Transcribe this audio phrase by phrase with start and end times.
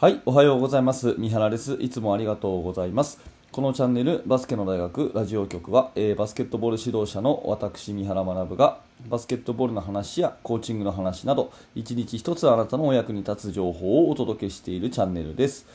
[0.00, 1.14] はい、おはようございます。
[1.18, 1.74] 三原です。
[1.74, 3.20] いつもありがとうございます。
[3.52, 15.66] このチャンネル、バスケの大学ラジオ局は、えーバスケットボール指導者の私、三原学が、バスケットボールの話やコーチングの話など、一日一つあなたのお役に立つ情報をお届けしているチャンネルです。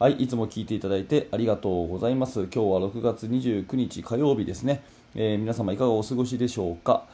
[0.00, 2.40] はい、いつも聞いていただいてありがとうございます。
[2.40, 4.82] 今日は6月29日火曜日ですね。
[5.14, 7.04] えー皆様いかがお過ごしでしょうか？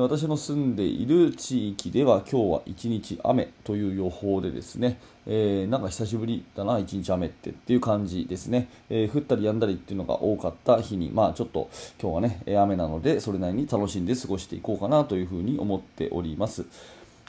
[0.00, 11.68] 私の住んでいる地域では今日は一日雨という予報でですね、えーなんか久しぶりだな、一日雨ってっていう感じですね、えー降ったり止んだりっていうのが多かった日に、まあちょっと
[12.00, 16.64] 今日はね、雨なので、それなりに楽しんで過ごしていこうかなというふうに思っております。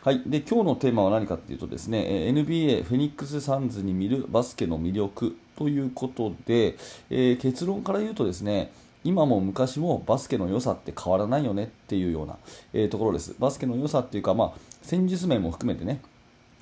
[0.02, 6.78] はい、で今日のテーマは何かというとですね、NBA フェニックス・サンズに見るバスケの魅力ということで、
[7.10, 8.72] えー結論から言うとですね、
[9.04, 12.38] 今も昔もバスケの良さって変わらないよねっていうような、
[12.74, 13.36] えーところです。
[13.40, 16.02] バスケの良さっていうか、まあ、戦術面も含めてね、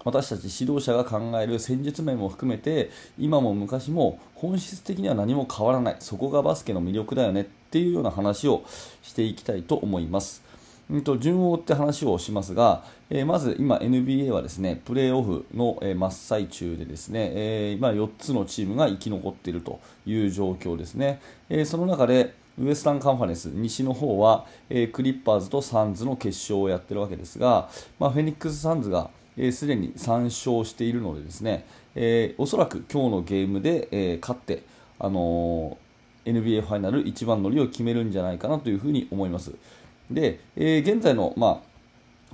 [0.03, 8.63] 私たち指導者が考える戦術面も含めて今も昔も本質的には何も変わらないそこがバスケの魅力だよねっていうような話を
[9.03, 10.43] していきたいと思います。
[10.91, 34.63] うんと順を追って話をしますが、えーまず今 NBA はですねプレーオフの、えー真っ最中でですね、えー今4つのチームが生き残っているという状況ですね、えーその中でウエスタンカンファレンス西の方は、えークリッパーズとサンズの決勝をやってるわけですが、まあ、フェニックス・サンズがえーすでに3勝しているのでですね、えーおそらく今日のゲームで、えー勝って、
[34.99, 35.91] あのー
[36.23, 39.53] NBA ファイナル一番乗りを決めるんじゃないかなというふうに思います。
[40.13, 41.71] で、えー現在の、まあ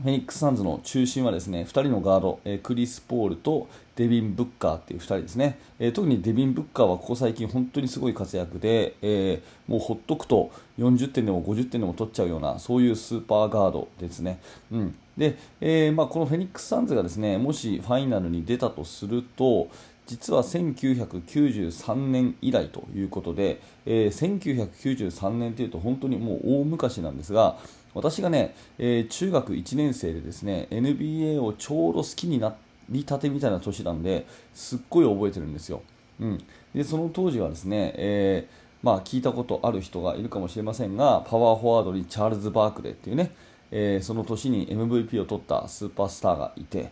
[0.02, 14.39] フェニックス・サンズの中心はですね2人のガード、えークリス・ポールとデビン・ブッカーっていう2人ですね、えー特にデビン・ブッカーはここ最近本当にすごい活躍で、えーもうほっとくと40点でも50点でも取っちゃうようなそういうスーパーガードですね。
[14.72, 19.67] うんでえーまあ、このフェニックス・サンズがですねもしファイナルに出たとすると
[20.05, 27.58] 実は1993年以来ということで、えー1993年というと本当にもう大昔なんですが
[27.93, 32.55] 私がね、えー中学1年生でですね NBA をちょうど好きにな
[32.89, 35.81] りたてみたいな年なんですっごい覚えてるんですよ。
[36.19, 36.43] うん、
[36.73, 43.31] でその当時はですね、えーまあ、聞いたことある人がいるかもしれませんがパワーフォワードにチャールズ・バークレーっていうね、
[43.72, 46.92] えーその年に MVP を取ったスーパースターがいて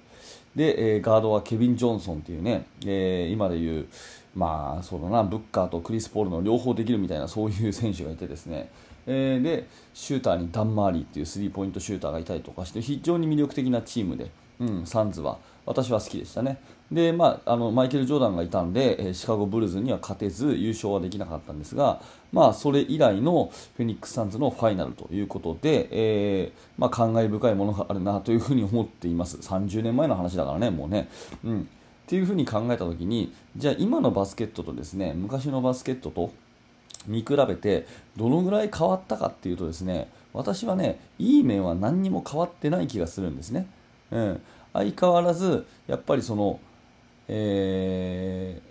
[0.55, 3.87] で、えーガードはケビン・ジョンソンっていうね、えー今でいう、
[4.35, 8.69] まあそうだな、ブッカーとクリス・ポールの両方できるみたいなそういう選手がいてですね、
[9.07, 16.57] えーでシューターにダン・マーリーっていうスリーポイントシューターがいたりとかして非常に魅力的なチームで、うん、サンズは私は好きでしたね。
[16.91, 22.01] で、まあ、あのマイケル・ジョーダンがいたんで、えーシカゴ・ブルーズには勝てず優勝はできなかったんですが、
[22.31, 29.37] まあ、それ以来のフェニックス・サンズのファイナルということで、えーまあ、感慨深いものがあるなというふうに思っています。
[29.37, 31.09] 30年前の話だからね、もうね。
[31.43, 31.67] うん。
[32.05, 36.31] っていうふうに考えたときにじゃあ今のバスケットとですね昔のバスケットと
[37.07, 43.67] 見比べてどのぐらい変わったかっていうとですね私はねいい面は何にも変わってない気がするんですね、
[44.11, 44.41] うん、
[44.73, 46.59] 相変わらずやっぱりその、
[47.27, 48.61] え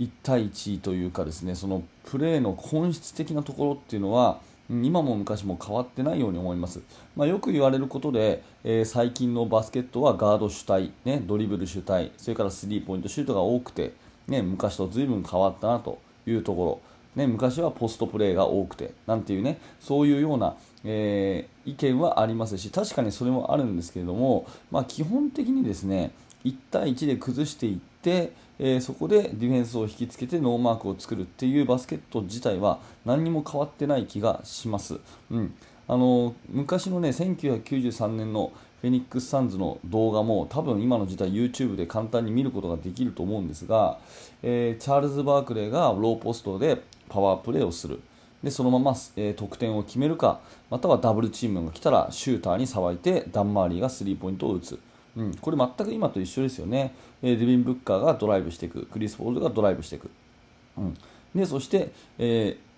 [0.00, 6.80] 1対1というかですねそのプレーの本質的なところっていうのは今も昔も変わってないように思います、
[7.16, 13.92] まあ、よく言われることで、えー最近のバスケットはガード主体、ね、ドリブル主体それからスリーポイントシュートが多くて、
[14.26, 16.82] ね、昔と随分変わったなというとこ
[17.16, 20.54] ろ、ね、昔はポストプレーが多くてなんていうねそういうような、
[20.84, 26.12] えー意見はありますし確かにそれもあるんですけれども、まあ、基本的にですね
[26.44, 27.88] 1対1で崩していって、
[28.58, 34.98] えそこでディフェンスを引きつけてノーマークを作るっていうバスケット自体は何にも変わってない気がします。
[35.30, 35.54] うん。
[35.86, 43.98] あの昔のね1993年のフェニックス・サンズの動画も多分今の時代 YouTube で簡単に見ることができると思うんですが、
[44.42, 48.00] えーチャールズ・バークレーがローポストでパワープレーをする。
[48.42, 50.40] でそのまま、えー得点を決めるか
[50.70, 54.78] またはダブルチームが来たらシューターにさばいてダン・マーリーがスリーポイントを打つ、
[55.18, 58.86] うん、これ全く今と一緒ですよね、えデビン・ブッカーがドライブしていく。
[58.86, 60.10] クリス・ポールがドライブしていく、
[60.76, 60.96] うん、
[61.34, 62.68] でそして、えー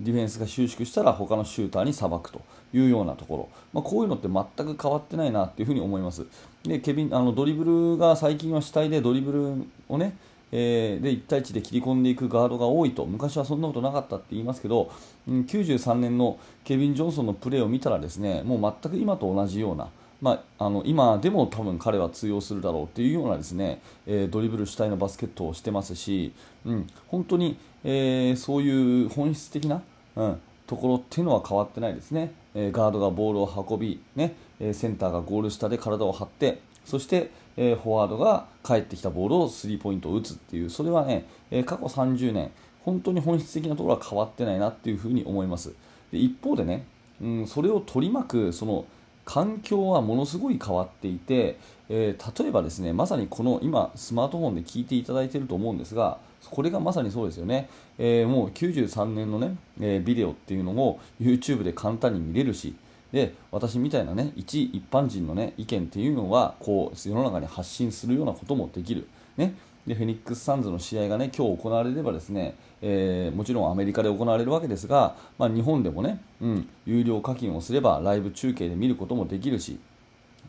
[0.00, 2.40] ディフェンスが収縮したら他のシューターにさばくと
[2.72, 6.26] いうようなところ、まあ、こういうのって全く変わってないなというふに思います。
[6.62, 10.16] でケビンあのドリブルが最近は主体でドリブルをね
[10.52, 13.04] えーで1対1で切り込んでいくガードが多いと。
[13.04, 14.90] 昔はそんなことなかったって言いますけど、
[15.28, 19.88] うん、93年のケビン・ジョンソンのプレーを見たらですねもう全く今と同じような
[20.20, 26.32] まあ、あの今でも多分彼は通用するだろうというようなですね、えードリブル主体のバスケットをしてますし、
[26.66, 29.82] うん、本当に、えーそういう本質的な、
[30.16, 42.50] うん、ところっていうのは変わってないですね、えーガードがボールを運び、ねえセンターがゴール下で体を張ってそして、え、フォワードが帰ってきたボールをスリーポイントを打つっていう、それはね、え、過去30年、
[42.84, 45.72] 本当に本質的なところは変わってないなっていうふに思います。
[46.10, 46.86] で一方でね、
[47.20, 48.84] うん、それを取り巻くその
[49.24, 51.56] 環境はものすごい変わっていて、
[51.88, 56.18] えー、例えばですねまさにこの今スマートフォンで聞いていただいていると思うんですが
[56.50, 57.68] これがまさにそうですよね、
[57.98, 62.74] えー、もう93年のね、えー、ビデオっていうのを YouTube で簡単に見れるし
[63.12, 69.06] で私みたいなね一一般人の、ね、意見っていうのはこう世の中に発信するようなこともできる、
[69.36, 69.54] ね、
[69.86, 79.78] でフェニックス・サンズの試合が、ね、今日行われればですね、えー、もちろんアメリカで行われるわけですが、まあ、日本でもね、うん、有料課金をすればライブ中継で見ることもできるし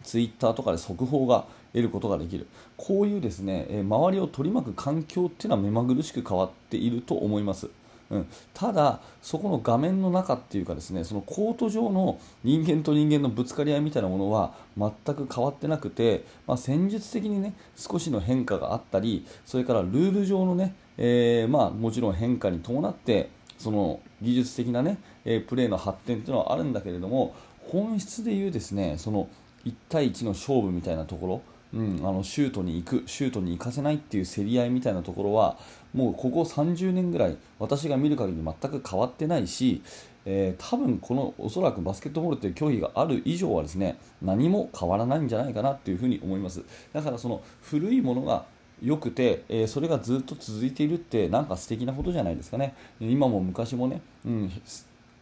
[0.04, 7.70] ツイッターとかで速報が得ることができるこういうですね、え周りを取り巻く環境っていうのは目まぐるしく変わっていると思います。
[8.12, 27.36] うん、ただ、そこの画面の中っていうかですねそのコート上の人間と人間のぶつかり合いみたいなものは全く変わってなくて、まあ、戦術的にね少しの変化があったりそれからルール上のね、えー、まあ、もちろん変化に伴ってその技術的なね、えー、プレーの発展っていうのはあるんだけれども
[27.68, 29.30] 本質でいうですねその
[29.66, 31.42] 1対1の勝負みたいなところ
[31.74, 35.58] うん、あのシュートに行くシュートに行かせないっていう競り合いみたいなところは
[35.94, 39.82] もうここ30年ぐらい私が見る限り全く変わってないし、
[40.26, 46.64] えー、多分このおそらくバスケットボールという競技がある以上はですね何も変わらないんじゃないかなというふに思います。
[46.94, 48.46] だからその古いものが
[48.84, 52.74] 良くて、えー、それがずっと続いているってなんか素敵なことじゃないですかね。
[53.00, 54.50] 今も昔もね、うん、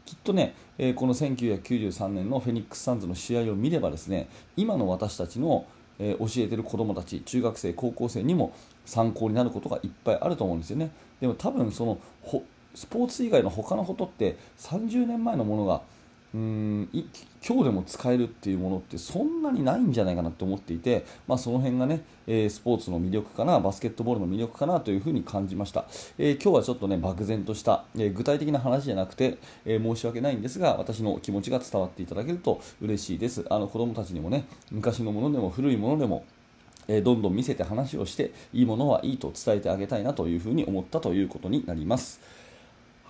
[0.06, 5.65] きっとね、えー、この1993年のフェニックス・サンズの試合を見ればですね今の私たちの
[6.00, 8.54] え教えてる子どもたち中学生高校生にも
[8.86, 10.92] 参考になることがいっぱいあると思うんですよね。
[11.19, 12.00] でも多分その
[12.74, 15.81] スポーツ以外の他のことって30年前のものが
[16.33, 16.89] うん
[17.47, 25.85] 今日でも使えるっていうものってそんなにないんじゃないかなと思っていて、まあ、その辺がね、えー、スポーツの魅力かなバスケットボールの魅力かなというふうに感じました、
[26.19, 36.25] えー、今日はちょっとね漠然とした、えー、具体的な話じゃなくて、え申し訳ないんですが私の気持ちが伝わっていただけると嬉しいですあの子供たちにもね昔のものでも古いものでも
[36.89, 42.19] えどんどん見せて話をしていいものはいいと伝えてあげたいなというふうに思ったということになります。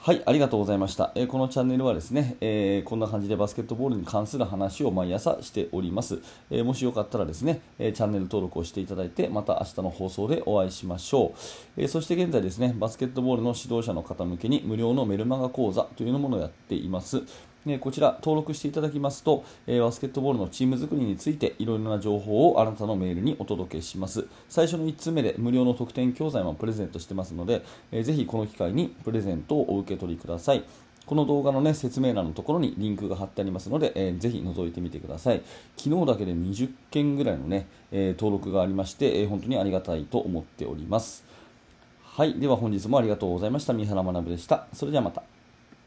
[0.01, 1.11] はい、ありがとうございました。
[1.13, 6.19] えー、このチャンネルはですね、えー、こんな感じでバスケットボールに関する話を毎朝しております。
[6.49, 11.33] えー、もしよかったらですね、えチャンネル登録をしていただいて、また明日の放送でお会いしましょ
[11.77, 11.83] う。
[11.83, 17.23] えそして現在ですね、バスケットボールの指導者の方向けに無料のメルマガ講座というものをやっています。
[17.81, 24.25] こちら登録していただきますと、えバスケットボールのチーム作りについていろいろな情報をあなたのメールにお届けします。
[24.47, 30.63] 最初の1つ目で無料の特典教材もプレゼントしてますので、えー、ぜひこの機会にプレゼントをお受け取りください。
[31.05, 35.41] この動画の、ね、説明欄のところにリンクが貼ってありますので、えー、ぜひ覗いてみてください。
[35.75, 41.25] 昨日だけで20件ぐらいのね、えー、登録がありまして、えー、本当にありがたいと思っております。
[42.03, 43.73] はいでは本日もありがとうございました。
[43.73, 44.67] 三原学でした。
[44.73, 45.28] それではまた。